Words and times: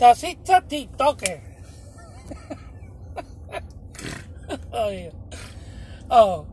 Taxista 0.00 0.62
TikToker. 0.62 1.40
Oh, 6.08 6.46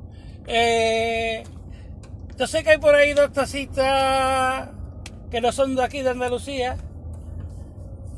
eh, 0.48 1.44
yo 2.38 2.46
sé 2.46 2.62
que 2.64 2.72
hay 2.72 2.78
por 2.78 2.94
ahí 2.94 3.14
dos 3.14 3.32
taxistas 3.32 4.70
que 5.32 5.40
no 5.40 5.52
son 5.54 5.76
de 5.78 5.84
aquí 5.84 6.02
de 6.02 6.10
Andalucía, 6.10 6.76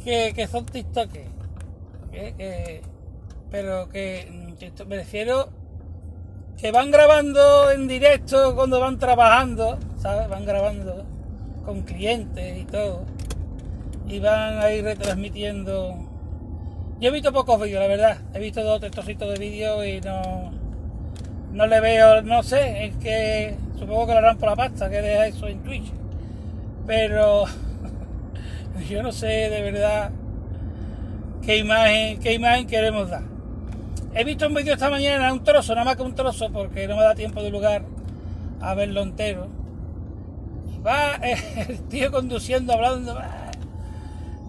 que, 0.04 0.34
que 0.36 0.48
son 0.48 0.66
TikTokers. 0.66 1.30
Que- 2.12 2.34
que- 2.36 2.82
pero 3.52 3.88
que 3.90 4.28
mm, 4.32 4.88
me 4.88 4.96
refiero 4.96 5.50
que 6.58 6.72
van 6.72 6.90
grabando 6.90 7.70
en 7.70 7.88
directo 7.88 8.56
cuando 8.56 8.80
van 8.80 8.98
trabajando, 8.98 9.78
¿sabes? 10.00 10.28
Van 10.28 10.44
grabando 10.46 11.06
con 11.66 11.84
clientes 11.84 12.58
y 12.58 12.66
todo. 12.66 13.06
Y 14.10 14.20
van 14.20 14.58
ahí 14.58 14.82
retransmitiendo. 14.82 15.96
Yo 17.00 17.10
he 17.10 17.12
visto 17.12 17.32
pocos 17.32 17.62
vídeos, 17.62 17.82
la 17.82 17.88
verdad. 17.88 18.18
He 18.34 18.40
visto 18.40 18.64
dos 18.64 18.84
o 18.84 18.90
trocitos 18.90 19.32
de 19.32 19.40
vídeos 19.40 19.86
y 19.86 20.02
no. 20.02 20.52
No 21.54 21.66
le 21.68 21.80
veo, 21.80 22.22
no 22.22 22.44
sé, 22.44 22.86
es 22.86 22.96
que 22.98 23.56
supongo 23.78 24.08
que 24.08 24.12
lo 24.14 24.18
harán 24.20 24.38
por 24.38 24.50
la 24.50 24.56
pasta, 24.56 24.90
que 24.90 25.02
deja 25.02 25.28
eso 25.28 25.48
en 25.48 25.64
Twitch. 25.64 25.92
Pero 26.86 27.46
yo 28.90 29.02
no 29.02 29.12
sé 29.12 29.28
de 29.28 29.62
verdad 29.62 30.12
qué 31.44 31.58
imagen, 31.58 32.20
qué 32.20 32.34
imagen 32.34 32.68
queremos 32.68 33.10
dar. 33.10 33.24
He 34.14 34.24
visto 34.24 34.48
un 34.48 34.56
vídeo 34.56 34.74
esta 34.74 34.90
mañana, 34.90 35.32
un 35.32 35.44
trozo, 35.44 35.74
nada 35.74 35.86
más 35.86 35.96
que 35.96 36.04
un 36.04 36.16
trozo, 36.16 36.52
porque 36.52 36.88
no 36.88 36.98
me 36.98 37.04
da 37.04 37.16
tiempo 37.16 37.42
de 37.42 37.52
lugar 37.52 37.84
a 38.60 38.74
verlo 38.74 39.02
entero. 39.02 39.48
Va 40.86 41.16
el 41.22 41.82
tío 41.90 42.12
conduciendo, 42.12 42.74
hablando, 42.74 43.20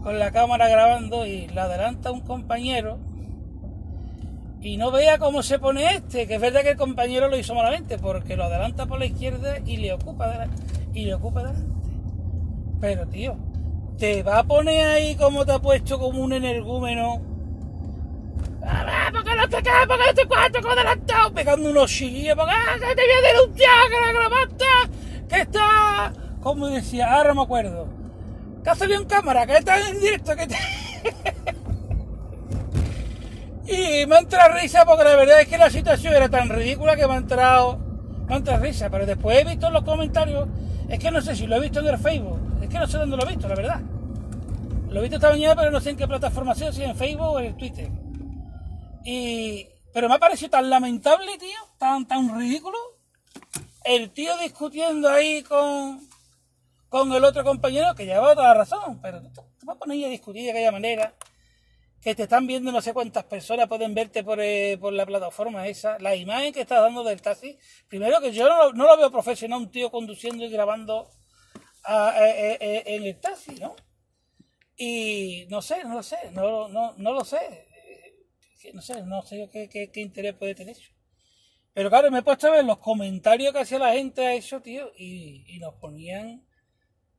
con 0.02 0.18
la 0.18 0.30
cámara 0.30 0.68
grabando 0.68 1.26
y 1.26 1.46
le 1.48 1.60
adelanta 1.60 2.10
un 2.10 2.20
compañero 2.20 2.98
y 4.62 4.76
no 4.76 4.90
vea 4.90 5.18
cómo 5.18 5.42
se 5.42 5.58
pone 5.58 5.94
este, 5.94 6.26
que 6.26 6.34
es 6.34 6.40
verdad 6.40 6.62
que 6.62 6.70
el 6.70 6.76
compañero 6.76 7.28
lo 7.28 7.38
hizo 7.38 7.54
malamente, 7.54 7.98
porque 7.98 8.36
lo 8.36 8.44
adelanta 8.44 8.86
por 8.86 8.98
la 8.98 9.06
izquierda 9.06 9.58
y 9.64 9.78
le 9.78 9.92
ocupa 9.92 10.28
delante, 10.28 10.62
y 10.92 11.06
le 11.06 11.14
ocupa 11.14 11.40
delante. 11.40 11.66
Pero 12.78 13.06
tío, 13.08 13.36
te 13.96 14.22
va 14.22 14.40
a 14.40 14.44
poner 14.44 14.86
ahí 14.86 15.14
como 15.14 15.46
te 15.46 15.52
ha 15.52 15.58
puesto 15.58 15.98
como 15.98 16.22
un 16.22 16.34
energúmeno. 16.34 17.22
A 18.62 18.84
ver, 18.84 19.12
porque 19.12 19.34
no 19.34 19.48
te 19.48 19.62
quedas, 19.62 19.86
porque 19.86 20.06
no 20.06 20.14
te 20.14 20.26
cuento 20.26 20.60
con 20.60 20.72
adelantado, 20.72 21.32
pegando 21.32 21.70
unos 21.70 21.90
chiquillos, 21.90 22.36
porque 22.36 22.52
ah, 22.52 22.76
te 22.78 23.02
voy 23.02 23.14
a 23.18 23.32
denunciar, 23.32 23.88
que 23.88 24.06
la 24.06 24.12
grabaste, 24.12 24.64
que 25.26 25.40
está, 25.40 26.12
como 26.42 26.66
decía, 26.66 27.14
ahora 27.14 27.32
me 27.32 27.42
acuerdo, 27.42 27.88
que 28.62 28.70
ha 28.70 28.74
salido 28.74 29.06
cámara, 29.06 29.46
que 29.46 29.56
está 29.56 29.88
en 29.88 30.00
directo, 30.00 30.36
que 30.36 30.46
te... 30.46 30.56
Y 33.70 34.04
me 34.06 34.16
ha 34.16 34.18
entrado 34.18 34.54
risa 34.54 34.84
porque 34.84 35.04
la 35.04 35.14
verdad 35.14 35.42
es 35.42 35.46
que 35.46 35.56
la 35.56 35.70
situación 35.70 36.12
era 36.12 36.28
tan 36.28 36.48
ridícula 36.48 36.96
que 36.96 37.06
me 37.06 37.14
ha 37.14 37.18
entrado, 37.18 37.78
me 38.26 38.34
ha 38.34 38.38
entrado 38.38 38.60
risa. 38.60 38.90
Pero 38.90 39.06
después 39.06 39.38
he 39.38 39.44
visto 39.44 39.68
en 39.68 39.74
los 39.74 39.84
comentarios, 39.84 40.48
es 40.88 40.98
que 40.98 41.10
no 41.12 41.20
sé 41.20 41.36
si 41.36 41.46
lo 41.46 41.54
he 41.56 41.60
visto 41.60 41.78
en 41.78 41.86
el 41.86 41.98
Facebook, 41.98 42.40
es 42.62 42.68
que 42.68 42.78
no 42.80 42.86
sé 42.88 42.98
dónde 42.98 43.16
lo 43.16 43.22
he 43.24 43.28
visto, 43.28 43.46
la 43.46 43.54
verdad. 43.54 43.80
Lo 44.88 44.98
he 44.98 45.02
visto 45.02 45.16
esta 45.16 45.30
mañana, 45.30 45.54
pero 45.54 45.70
no 45.70 45.80
sé 45.80 45.90
en 45.90 45.96
qué 45.96 46.08
plataforma 46.08 46.52
sea, 46.56 46.72
si 46.72 46.82
en 46.82 46.96
Facebook 46.96 47.28
o 47.28 47.38
en 47.38 47.56
Twitter. 47.56 47.88
Y, 49.04 49.68
pero 49.94 50.08
me 50.08 50.16
ha 50.16 50.18
parecido 50.18 50.50
tan 50.50 50.68
lamentable, 50.68 51.38
tío, 51.38 51.58
tan, 51.78 52.08
tan 52.08 52.36
ridículo. 52.36 52.76
El 53.84 54.10
tío 54.10 54.36
discutiendo 54.38 55.08
ahí 55.08 55.44
con, 55.44 56.00
con 56.90 57.12
el 57.14 57.24
otro 57.24 57.44
compañero, 57.44 57.94
que 57.96 58.06
llevaba 58.06 58.34
toda 58.34 58.48
la 58.48 58.54
razón, 58.54 59.00
pero 59.02 59.22
te 59.22 59.30
vas 59.64 59.76
a 59.76 59.78
poner 59.78 60.04
a 60.06 60.10
discutir 60.10 60.44
de 60.44 60.50
aquella 60.52 60.72
manera 60.72 61.14
que 62.02 62.14
te 62.14 62.24
están 62.24 62.46
viendo 62.46 62.72
no 62.72 62.82
sé 62.82 62.94
cuántas 62.94 63.24
personas 63.24 63.68
pueden 63.68 63.94
verte 63.94 64.24
por, 64.24 64.40
eh, 64.40 64.78
por 64.80 64.92
la 64.92 65.06
plataforma 65.06 65.68
esa, 65.68 65.98
la 66.00 66.16
imagen 66.16 66.52
que 66.52 66.62
estás 66.62 66.82
dando 66.82 67.04
del 67.04 67.22
taxi, 67.22 67.58
primero 67.88 68.20
que 68.20 68.32
yo 68.32 68.48
no, 68.48 68.72
no 68.72 68.86
lo 68.86 68.96
veo 68.98 69.10
profesional 69.10 69.60
un 69.60 69.70
tío 69.70 69.90
conduciendo 69.90 70.44
y 70.44 70.50
grabando 70.50 71.10
a- 71.84 72.14
eh, 72.26 72.52
eh, 72.52 72.58
eh, 72.60 72.82
en 72.96 73.04
el 73.04 73.20
taxi, 73.20 73.56
¿no? 73.60 73.76
Y 74.76 75.46
no 75.50 75.60
sé, 75.62 75.84
no 75.84 75.94
lo 75.96 76.02
sé, 76.02 76.16
no, 76.32 76.68
no, 76.68 76.94
no 76.96 77.12
lo 77.12 77.24
sé, 77.24 77.66
no 78.74 78.82
sé, 78.82 79.02
no 79.04 79.22
sé 79.22 79.48
qué, 79.52 79.68
qué, 79.68 79.90
qué 79.90 80.00
interés 80.00 80.34
puede 80.34 80.54
tener 80.54 80.76
eso. 80.76 80.90
Pero 81.74 81.90
claro, 81.90 82.10
me 82.10 82.20
he 82.20 82.22
puesto 82.22 82.48
a 82.48 82.52
ver 82.52 82.64
los 82.64 82.78
comentarios 82.78 83.52
que 83.52 83.60
hacía 83.60 83.78
la 83.78 83.92
gente 83.94 84.26
a 84.26 84.34
eso, 84.34 84.60
tío, 84.60 84.92
y, 84.96 85.44
y 85.48 85.58
nos 85.60 85.74
ponían 85.76 86.46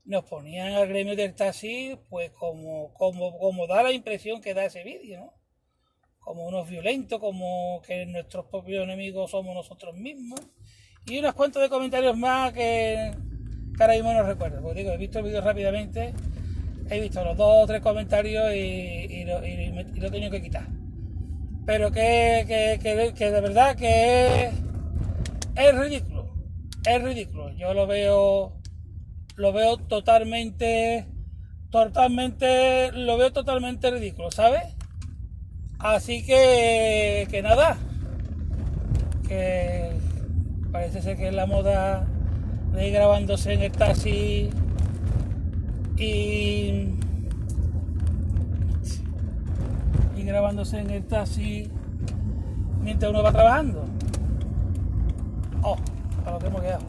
nos 0.06 0.26
ponían 0.26 0.74
al 0.74 0.88
gremio 0.88 1.16
del 1.16 1.36
taxi, 1.36 1.98
pues 2.10 2.32
como, 2.32 2.94
como, 2.94 3.38
como 3.38 3.68
da 3.68 3.84
la 3.84 3.92
impresión 3.92 4.42
que 4.42 4.54
da 4.54 4.66
ese 4.66 4.84
vídeo, 4.84 5.20
¿no? 5.20 5.34
Como 6.20 6.46
unos 6.46 6.70
violentos, 6.70 7.20
como 7.20 7.82
que 7.86 8.06
nuestros 8.06 8.46
propios 8.46 8.84
enemigos 8.84 9.32
somos 9.32 9.56
nosotros 9.56 9.96
mismos. 9.96 10.40
Y 11.08 11.18
unos 11.18 11.34
cuantos 11.34 11.62
de 11.62 11.70
comentarios 11.70 12.16
más 12.16 12.54
que, 12.54 13.12
que 13.76 13.84
ahora 13.84 13.96
mismo 13.96 14.14
no 14.14 14.24
recuerdo. 14.24 14.62
Porque 14.62 14.82
digo, 14.82 14.92
he 14.92 14.98
visto 14.98 15.18
el 15.20 15.26
vídeo 15.26 15.42
rápidamente, 15.42 16.14
he 16.92 17.00
visto 17.00 17.24
los 17.24 17.36
dos 17.36 17.64
o 17.64 17.68
tres 17.68 17.82
comentarios 17.82 18.54
y, 18.54 19.24
lo, 19.26 19.46
y 19.46 19.72
lo 19.96 20.08
he 20.08 20.12
tenido 20.12 20.30
que 20.30 20.44
quitar. 20.44 20.68
Pero 21.66 21.92
que, 21.92 22.46
que, 22.48 22.80
que, 22.82 23.14
que 23.14 23.32
de 23.32 23.42
verdad 23.42 23.76
que 23.76 24.46
es, 24.46 24.54
es 25.56 25.76
ridículo. 25.76 26.36
Es 26.86 27.02
ridículo. 27.02 27.50
Yo 27.52 27.74
lo 27.74 27.88
veo 27.88 28.61
lo 29.36 29.54
veo 29.54 29.78
totalmente, 29.78 31.08
totalmente, 31.70 32.92
lo 32.92 33.18
veo 33.18 33.32
totalmente 33.32 33.92
ridículo, 33.92 34.32
¿sabes? 34.32 34.64
Así 35.80 36.24
que, 36.26 37.28
que 37.30 37.42
nada, 37.42 37.78
que 39.28 39.92
parece 40.72 41.02
ser 41.02 41.18
que 41.18 41.30
es 41.30 41.34
la 41.34 41.46
moda 41.46 42.06
de 42.74 42.88
ir 42.88 42.94
grabándose 42.94 43.54
en 43.54 43.62
el 43.62 43.72
taxi 43.72 44.50
y, 45.98 46.94
y 50.16 50.24
grabándose 50.24 50.80
en 50.80 50.90
el 50.90 51.04
taxi 51.06 51.70
mientras 52.82 53.12
uno 53.12 53.24
va 53.24 53.32
trabajando. 53.32 53.86
Oh, 55.64 55.78
para 56.24 56.32
lo 56.32 56.40
que 56.40 56.48
hemos 56.48 56.62
quedado. 56.62 56.84